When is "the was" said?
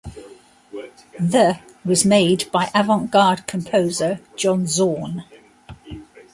1.19-2.05